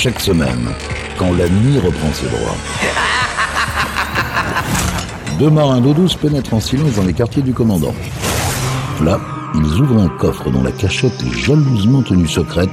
[0.00, 0.66] chaque semaine,
[1.18, 2.56] quand la nuit reprend ses droits.
[5.38, 7.94] Deux marins d'eau douce pénètrent en silence dans les quartiers du commandant.
[9.04, 9.20] Là,
[9.54, 12.70] ils ouvrent un coffre dont la cachette est jalousement tenue secrète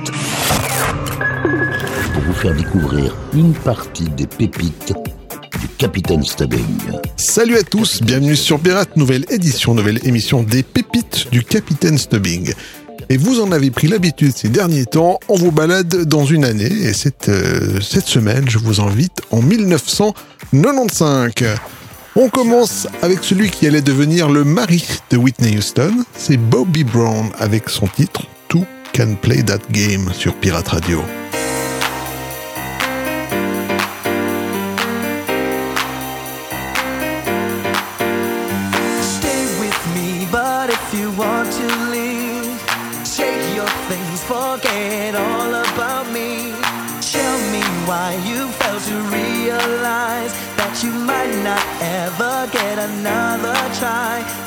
[2.13, 4.94] pour vous faire découvrir une partie des pépites
[5.59, 6.78] du Capitaine Stubbing.
[7.18, 12.54] Salut à tous, bienvenue sur Pirate, nouvelle édition, nouvelle émission des pépites du Capitaine Stubbing.
[13.10, 16.66] Et vous en avez pris l'habitude ces derniers temps, on vous balade dans une année,
[16.66, 21.32] et cette, euh, semaine, je vous invite en 1995.
[22.15, 27.29] On commence avec celui qui allait devenir le mari de Whitney Houston, c'est Bobby Brown
[27.38, 31.01] avec son titre Two Can Play That Game sur Pirate Radio.
[51.82, 54.47] Ever get another try.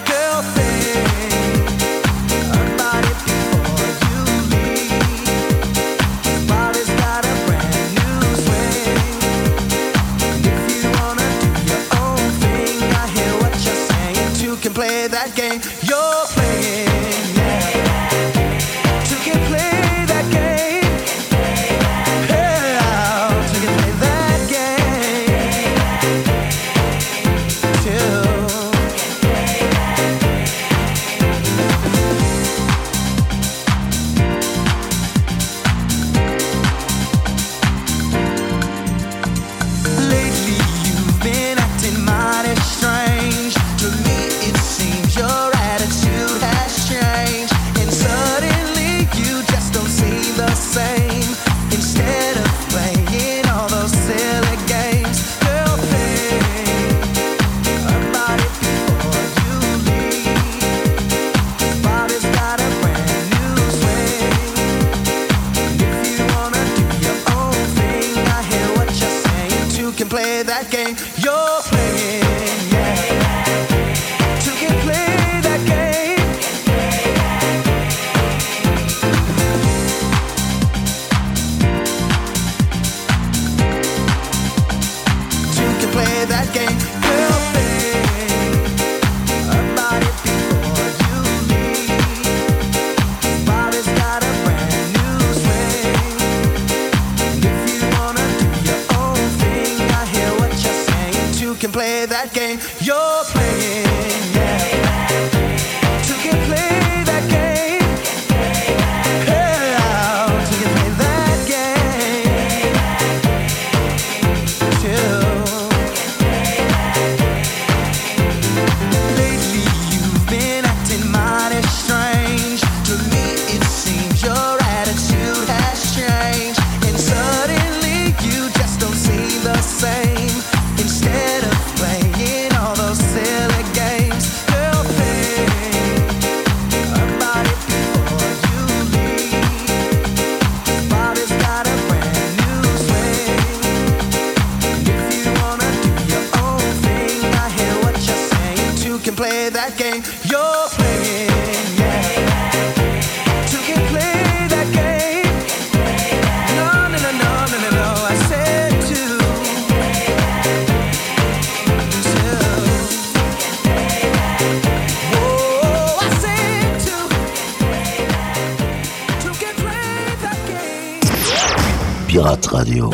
[172.31, 172.91] Pirate Radio.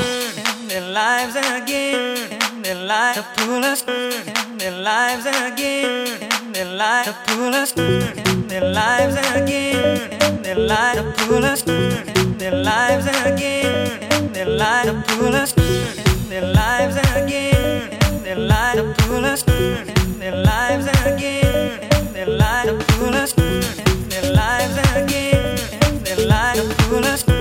[0.67, 7.55] their lives again, their lives to pull us, their lives again, their lives to pull
[7.55, 15.03] us, their lives again, their lives to pull us, their lives again, their lives to
[15.07, 22.71] pull us, their lives again, their lives to pull us, their lives again, their lives
[22.71, 25.59] to pull us, their lives again,
[26.05, 27.36] their lives to pull us,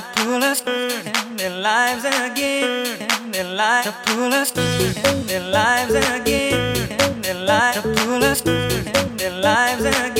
[0.00, 5.94] to pull us in their lives again, their life to pull us in their lives
[5.94, 10.19] again, their life to pull us in their lives again.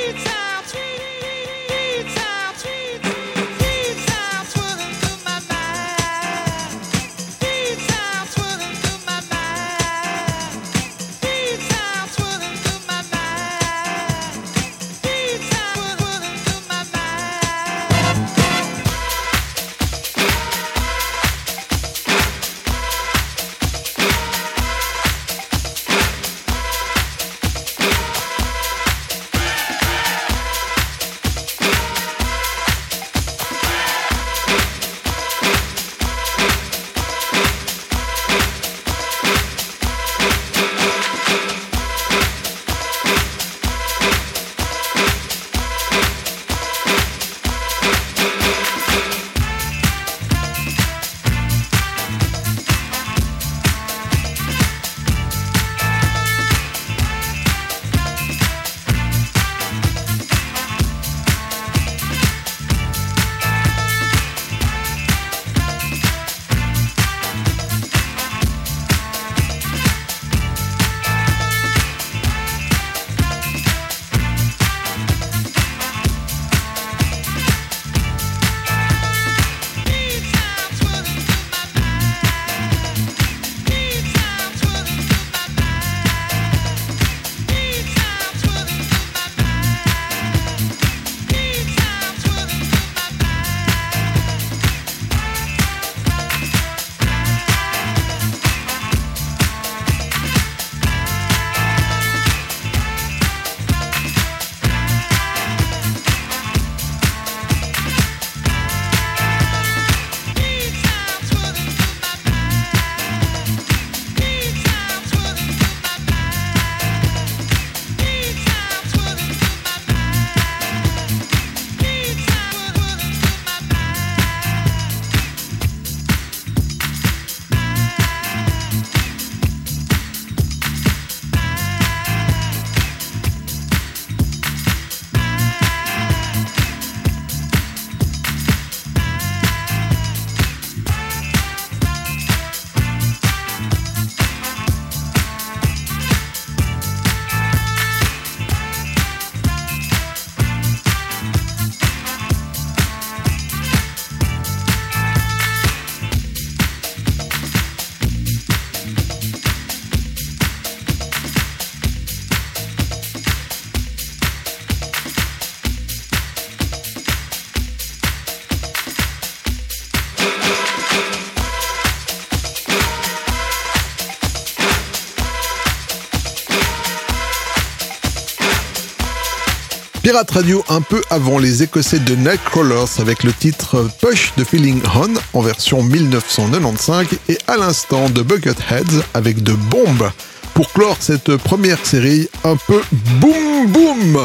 [180.13, 185.37] Radio un peu avant les Écossais de Nightcrawlers avec le titre Push the Feeling On
[185.37, 190.11] en version 1995 et à l'instant de Bucketheads avec de bombes
[190.53, 192.81] pour clore cette première série un peu
[193.21, 194.19] boum boum.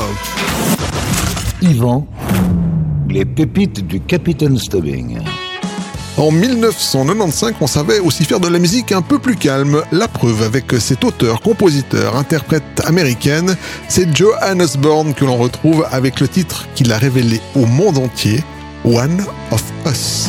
[1.62, 2.08] Yvan,
[3.08, 5.20] les pépites du Capitaine Stubbing.
[6.16, 9.82] En 1995, on savait aussi faire de la musique un peu plus calme.
[9.92, 13.54] La preuve avec cet auteur, compositeur, interprète américaine,
[13.88, 18.42] c'est Joanne Osborne que l'on retrouve avec le titre qu'il a révélé au monde entier,
[18.84, 20.28] One of Us.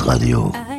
[0.00, 0.71] Radio.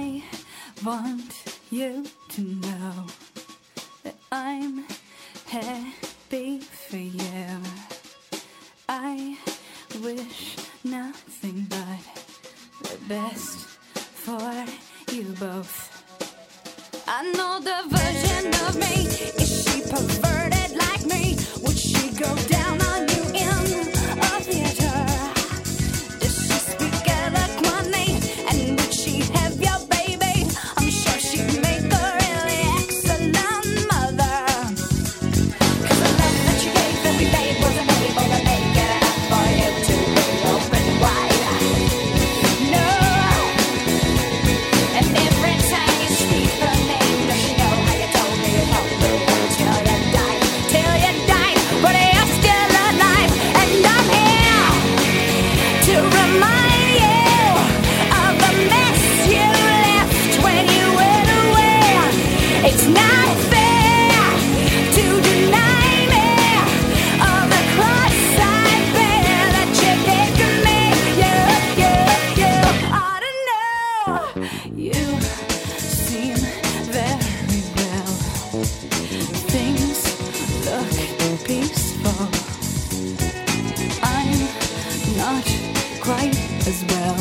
[86.67, 87.15] as well.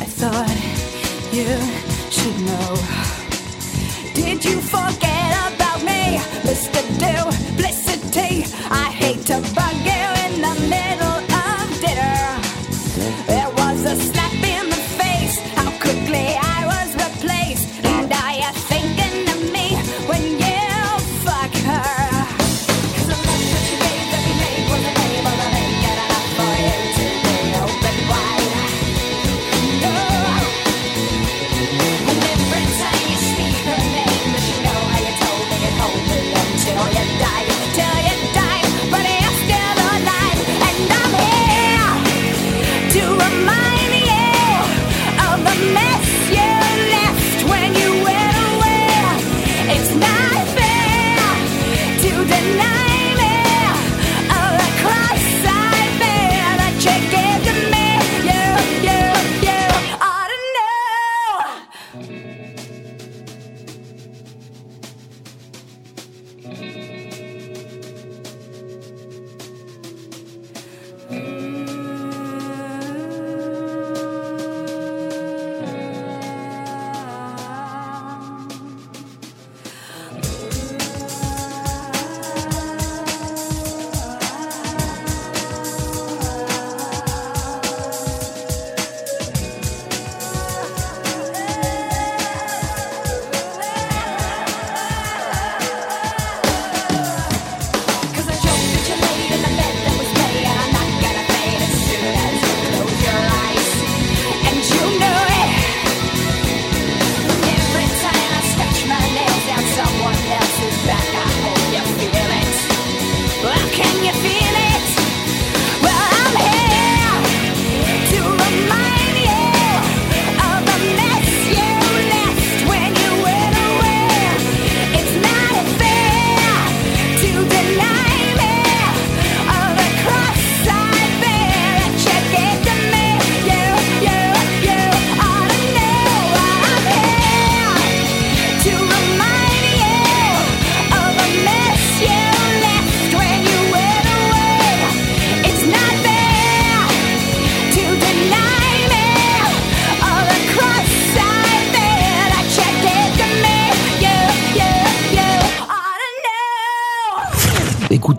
[0.00, 0.50] I thought
[1.32, 1.46] you
[2.10, 2.76] should know.
[4.14, 5.09] Did you forget?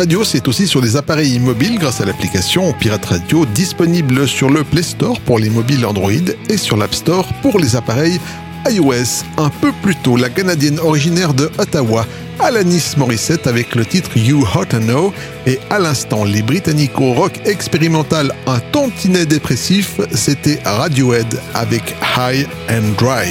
[0.00, 4.64] Radio, c'est aussi sur les appareils mobiles grâce à l'application Pirate Radio disponible sur le
[4.64, 6.10] Play Store pour les mobiles Android
[6.48, 8.18] et sur l'App Store pour les appareils
[8.66, 9.26] iOS.
[9.36, 12.06] Un peu plus tôt, la Canadienne originaire de Ottawa,
[12.38, 15.12] Alanis Morissette avec le titre You Hot to Know
[15.46, 23.28] et à l'instant les britannico-rock expérimental un tantinet dépressif, c'était Radiohead avec High and Dry.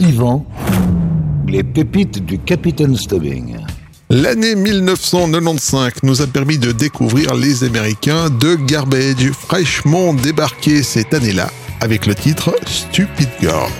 [0.00, 0.44] Yvan,
[1.46, 3.59] les pépites du Capitaine Stubbing.
[4.12, 11.48] L'année 1995 nous a permis de découvrir les Américains de Garbage, fraîchement débarqués cette année-là,
[11.80, 13.70] avec le titre Stupid Girl.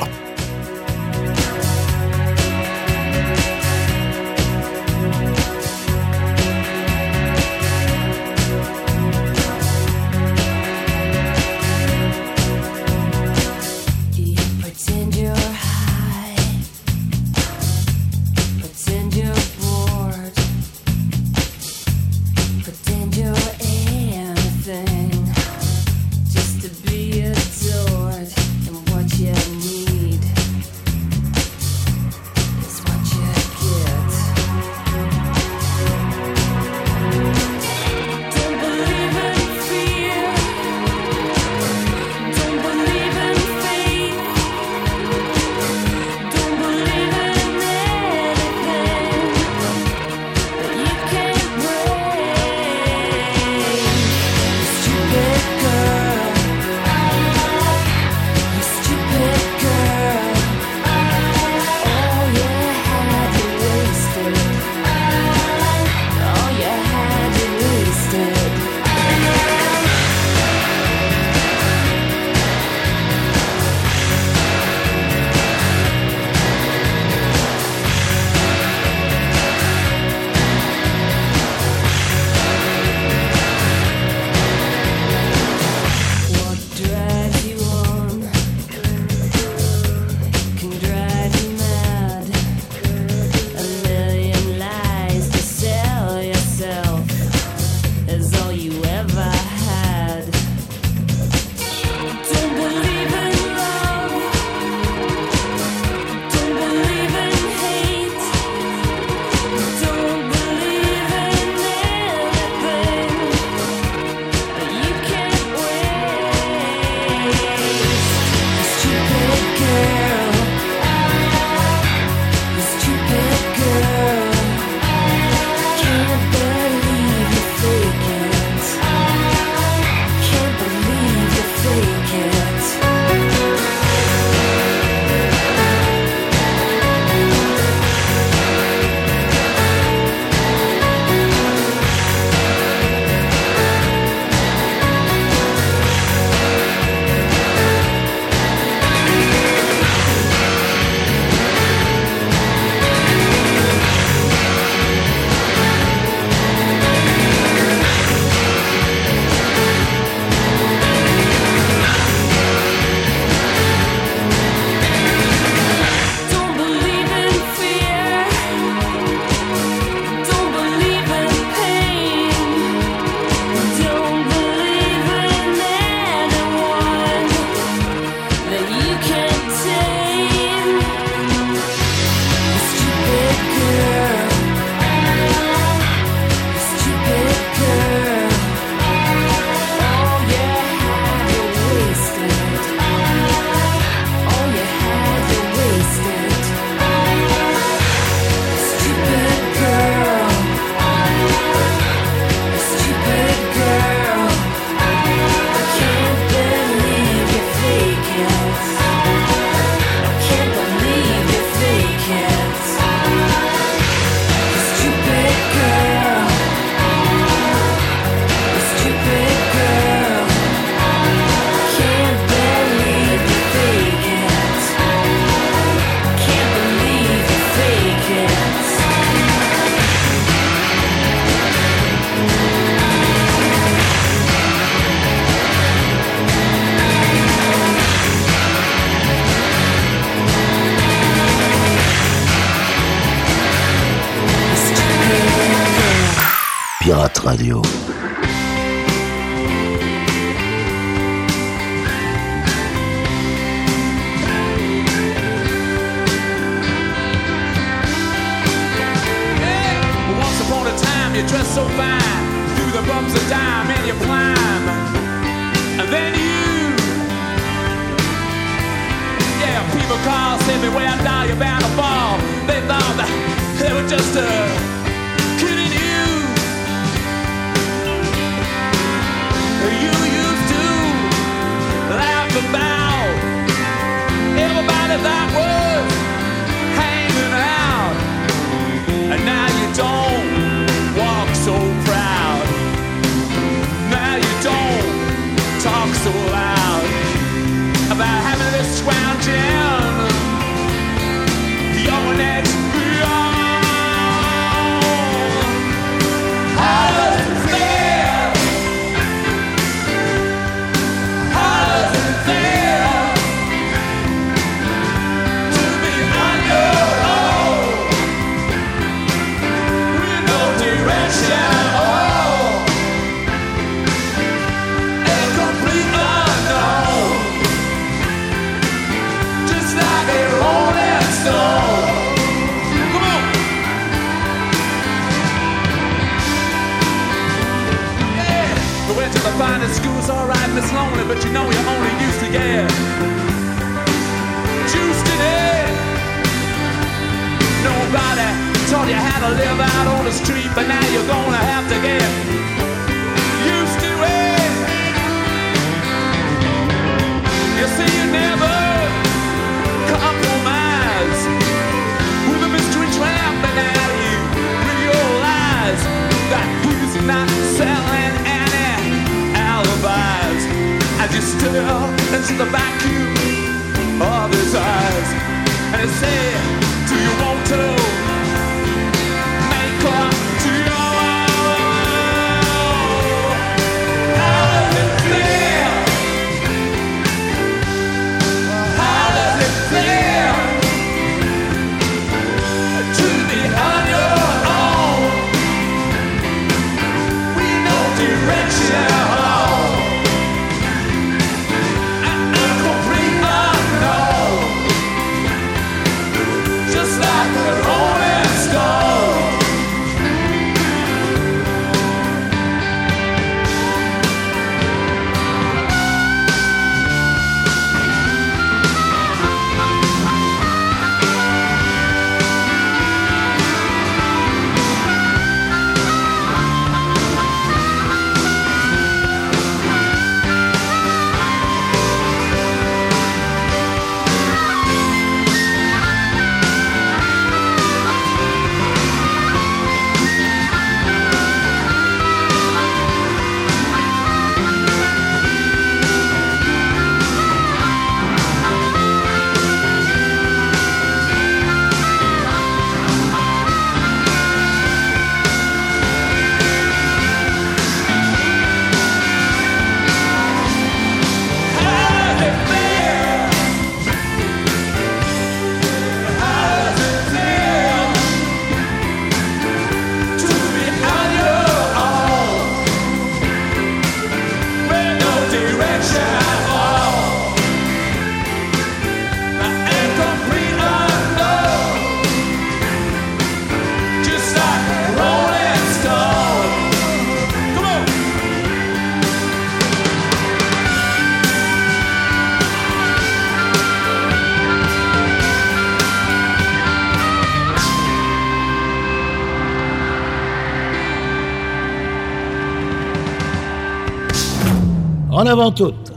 [505.30, 505.92] avant toute.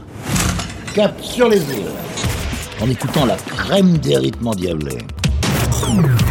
[0.94, 1.90] Cap sur les îles.
[2.80, 4.98] En écoutant la crème des rythmes endiablés.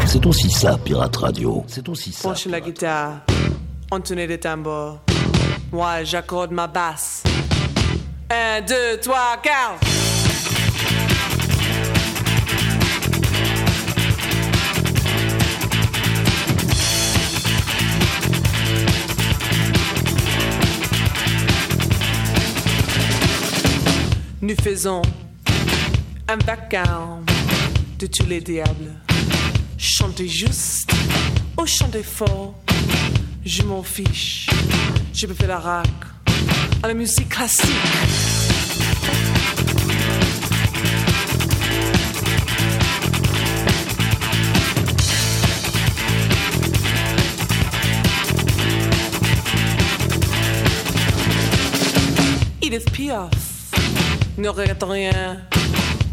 [0.08, 1.63] C'est aussi ça, Pirate Radio.
[1.68, 2.30] C'est aussi ça.
[2.30, 3.20] Penche la guitare,
[3.92, 5.00] on tenait les tambours.
[5.72, 7.24] Moi, j'accorde ma basse.
[8.30, 9.92] Un, deux, trois, quatre.
[24.43, 25.01] nous faisons
[26.27, 27.25] un vacarme
[27.97, 28.91] de tous les diables.
[29.77, 30.91] Chantez juste
[31.58, 32.53] ou chantez fort,
[33.45, 34.49] je m'en fiche.
[35.13, 35.88] Je peux faire la rac
[36.84, 37.69] à la musique classique.
[52.62, 53.53] Edith Piaf
[54.38, 55.41] ne regrette rien.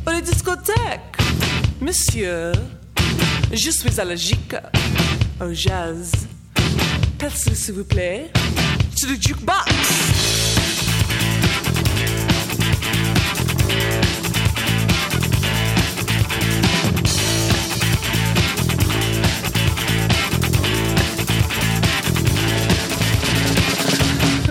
[0.04, 1.16] Dans les discothèques,
[1.80, 2.52] monsieur,
[3.52, 4.54] je suis allergique
[5.40, 6.12] au jazz.
[7.18, 8.30] Passez, s'il vous plaît,
[9.00, 9.70] to the jukebox.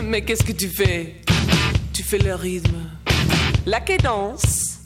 [0.04, 1.16] Mais qu'est-ce que tu fais?
[1.94, 2.78] Tu fais le rythme,
[3.70, 4.80] la cadence,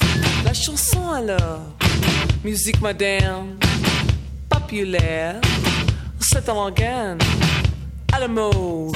[0.44, 1.62] la chanson alors,
[2.44, 3.58] musique moderne,
[4.50, 5.40] populaire,
[6.20, 7.18] c'est organe,
[8.12, 8.94] à la mode.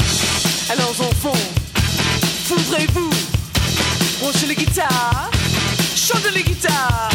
[0.69, 1.41] Alors enfants,
[2.47, 3.09] voudrez-vous
[4.19, 5.31] brancher les guitares,
[5.95, 7.09] chanter les guitares,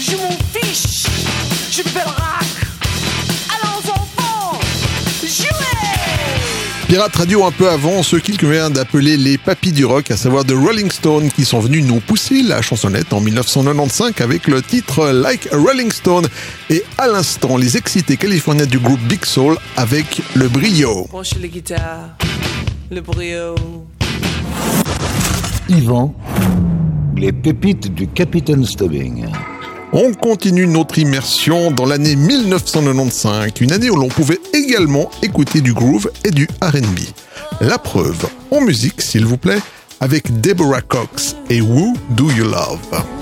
[0.00, 1.06] je m'en fiche,
[1.70, 2.04] je fais
[6.92, 10.44] Pirate Radio un peu avant ce qu'il convient d'appeler les papis du rock, à savoir
[10.44, 15.08] The Rolling Stones, qui sont venus nous pousser la chansonnette en 1995 avec le titre
[15.08, 16.28] Like a Rolling Stone.
[16.68, 21.06] Et à l'instant, les excités californiens du groupe Big Soul avec le brio.
[21.08, 22.10] Branchez les guitares,
[22.90, 23.54] le brio.
[25.70, 26.14] Yvan,
[27.16, 29.28] les pépites du Capitaine Stubbing.
[29.94, 35.74] On continue notre immersion dans l'année 1995, une année où l'on pouvait également écouter du
[35.74, 36.98] groove et du RB.
[37.60, 39.60] La preuve, en musique s'il vous plaît,
[40.00, 43.21] avec Deborah Cox et Who Do You Love?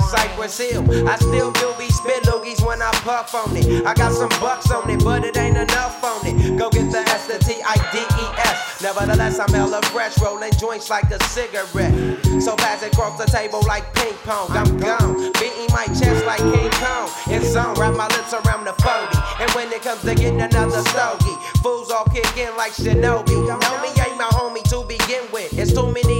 [0.00, 1.08] Like Cypress Hill.
[1.08, 3.86] I still do be spit loogies when I puff on it.
[3.86, 6.58] I got some bucks on it, but it ain't enough on it.
[6.58, 8.82] Go get the S, the T, I, D, E, S.
[8.82, 11.92] Nevertheless, I'm hella fresh, rolling joints like a cigarette.
[12.40, 14.50] So pass it across the table like ping pong.
[14.50, 17.10] I'm gone, beating my chest like King Kong.
[17.28, 19.18] It's on, wrap my lips around the 40.
[19.42, 23.36] And when it comes to getting another stogie, fools all kick in like Shinobi.
[23.46, 25.52] Know me ain't my homie to begin with.
[25.58, 26.19] It's too many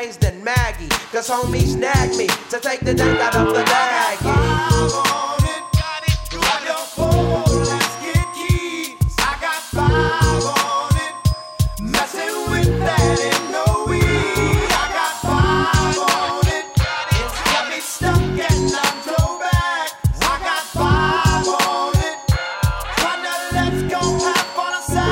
[1.21, 4.17] Cause homie snagged me to take the dank out of the bag.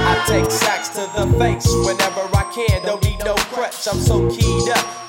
[0.02, 2.82] I take sacks to the face whenever I can.
[2.82, 5.09] Don't need no crutch, I'm so keyed up.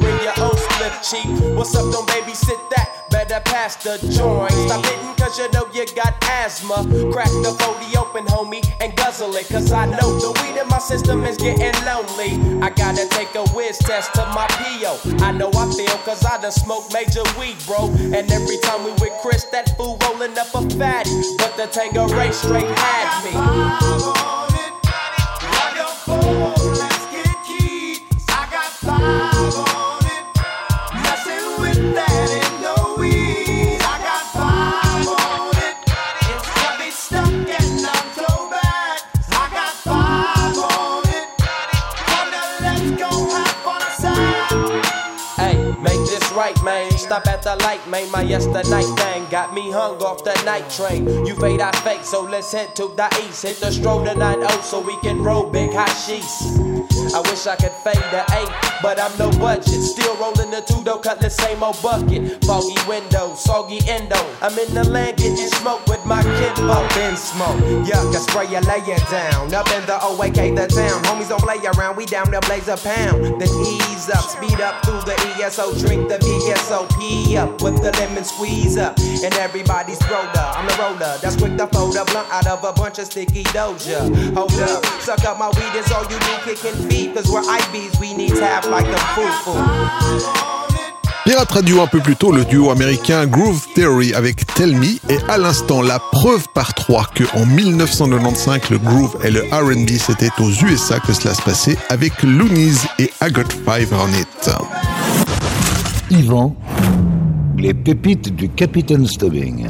[1.03, 1.27] cheek.
[1.55, 3.07] What's up, don't babysit that?
[3.09, 4.51] Better pass the joint.
[4.51, 6.83] Stop hitting cause you know you got asthma.
[7.11, 9.47] Crack the 40 open, homie, and guzzle it.
[9.49, 12.39] Cause I know the weed in my system is getting lonely.
[12.61, 14.99] I gotta take a whiz test to my PO.
[15.23, 17.89] I know I feel cause I done smoked major weed, bro.
[18.15, 21.11] And every time we with Chris, that fool rolling up a fatty.
[21.37, 23.31] But the Tango Ray straight had me.
[29.01, 29.30] Hey,
[46.53, 46.97] right, man.
[46.97, 48.09] Stop at the light, man.
[48.11, 51.07] My yesterday thing got me hung off the night train.
[51.25, 53.43] You fade, I fake, so let's head to the east.
[53.43, 56.70] Hit the stroll to 9 so we can roll big hot sheets.
[57.13, 58.47] I wish I could fade the 8,
[58.81, 59.81] but I'm no budget.
[59.83, 62.43] Still rolling the two though, cut the same old bucket.
[62.45, 64.15] Foggy window, soggy endo.
[64.41, 66.87] I'm in the land getting smoke with my kinfolk.
[66.95, 68.79] Been smoke, yuck, I spray you, lay
[69.11, 69.53] down.
[69.53, 71.03] Up in the OAK, the town.
[71.03, 73.41] Homies don't play around, we down there blaze a pound.
[73.41, 78.23] Then ease up, speed up through the ESO, drink the VSOP up with the lemon
[78.23, 78.97] squeeze up.
[78.99, 81.17] And everybody's roller, I'm the roller.
[81.21, 83.99] That's quick to fold a blunt out of a bunch of sticky doja.
[84.33, 87.00] Hold up, suck up my weed, is all you do, kicking feet.
[87.09, 89.57] Cause we're IBs, we need tap like a foo-foo.
[91.25, 95.17] Pirate Radio un peu plus tôt, le duo américain Groove Theory avec Tell Me et
[95.27, 100.29] à l'instant la preuve par trois que en 1995 le groove et le R&B c'était
[100.39, 104.51] aux USA que cela se passait avec Loonies et I Got Five on It.
[106.11, 106.55] Yvan,
[107.57, 109.67] les pépites du Capitaine Stubbing.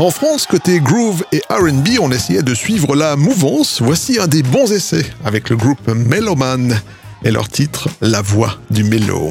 [0.00, 3.82] En France, côté groove et R&B, on essayait de suivre la mouvance.
[3.82, 6.74] Voici un des bons essais avec le groupe Meloman
[7.22, 9.30] et leur titre La voix du mélo.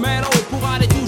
[0.00, 0.99] mélo pour aller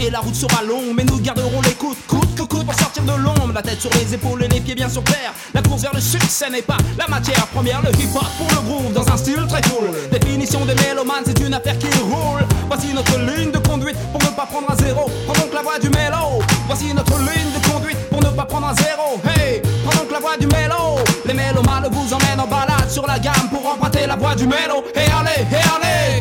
[0.00, 0.94] et la route sera longue.
[0.94, 3.52] Mais nous garderons les coudes, coude que coude pour sortir de l'ombre.
[3.54, 5.32] La tête sur les épaules et les pieds bien sur terre.
[5.54, 7.80] La course vers le succès n'est pas la matière première.
[7.82, 9.88] Le hip hop pour le groove dans un style très cool.
[10.10, 12.44] Définition des mélomanes, c'est une affaire qui roule.
[12.66, 15.10] Voici notre ligne de conduite pour ne pas prendre à zéro.
[15.26, 16.42] Prends donc la voie du mélo.
[16.66, 19.20] Voici notre ligne de conduite pour ne pas prendre à zéro.
[19.24, 20.98] Hey, prends donc la voie du mélo.
[21.24, 24.84] Les mélomanes vous emmènent en balade sur la gamme pour emprunter la voie du mélo.
[24.94, 26.20] Et allez, et allez.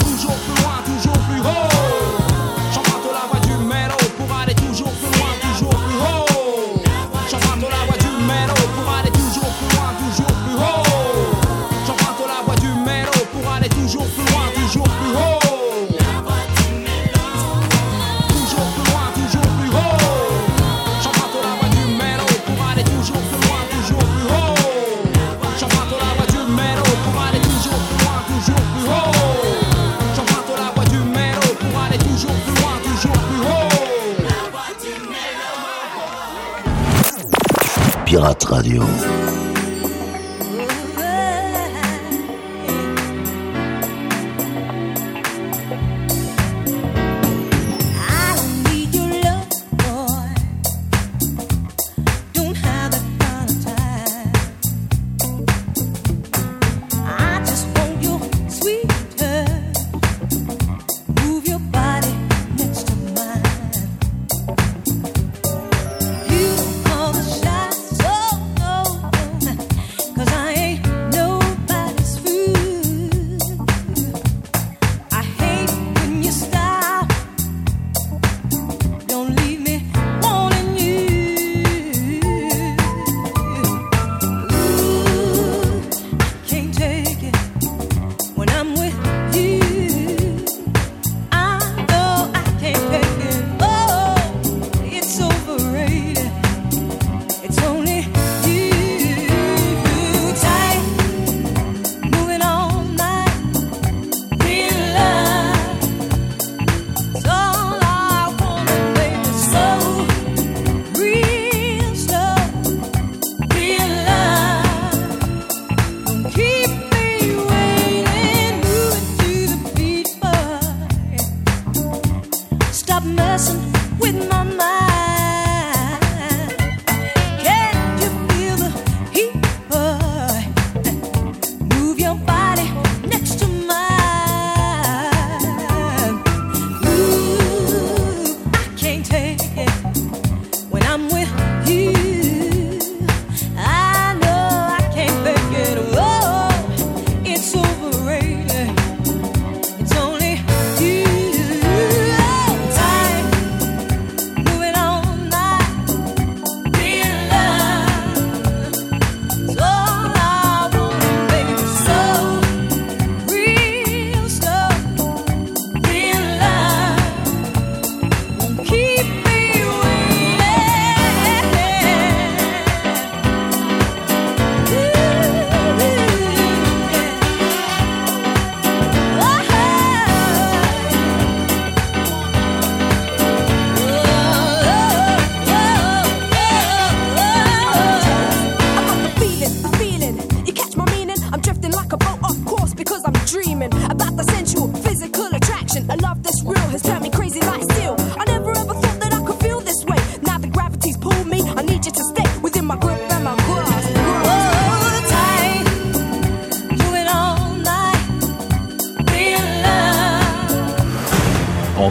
[38.12, 39.21] Pirate Radio.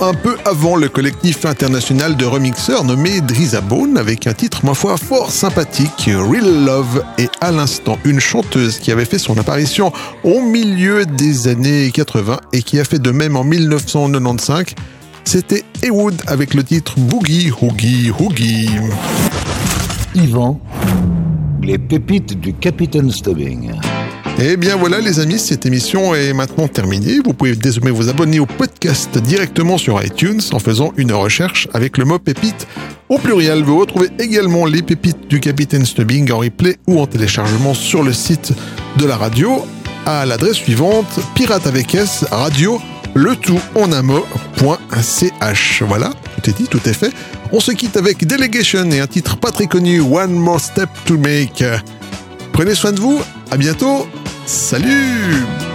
[0.00, 4.98] Un peu avant le collectif international de remixeurs nommé Drizabone avec un titre ma foi
[4.98, 9.90] fort sympathique, Real Love, et à l'instant une chanteuse qui avait fait son apparition
[10.22, 14.66] au milieu des années 80 et qui a fait de même en 1995.
[15.24, 18.68] C'était Ewood avec le titre Boogie Hoogie Hoogie.
[20.14, 20.60] Yvan,
[21.62, 23.72] les pépites du Capitaine Stubbing.
[24.40, 27.18] Et Eh bien voilà les amis, cette émission est maintenant terminée.
[27.22, 31.98] Vous pouvez désormais vous abonner au podcast directement sur iTunes en faisant une recherche avec
[31.98, 32.66] le mot pépite
[33.10, 33.62] au pluriel.
[33.62, 38.14] Vous retrouvez également les pépites du Capitaine Stubbing en replay ou en téléchargement sur le
[38.14, 38.54] site
[38.96, 39.62] de la radio
[40.06, 42.80] à l'adresse suivante pirate avec s radio
[43.12, 45.82] le tout en un mot.ch.
[45.86, 47.12] Voilà, tout est dit, tout est fait.
[47.52, 51.18] On se quitte avec Delegation et un titre pas très connu, One More Step to
[51.18, 51.62] Make.
[52.52, 53.20] Prenez soin de vous,
[53.50, 54.06] à bientôt,
[54.50, 55.69] salut